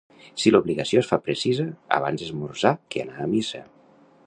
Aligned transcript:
Si 0.43 0.53
l'obligació 0.53 1.01
es 1.03 1.09
fa 1.11 1.19
precisa, 1.27 1.67
abans 1.99 2.25
esmorzar 2.29 2.75
que 2.95 3.05
anar 3.07 3.21
a 3.27 3.31
missa. 3.37 3.63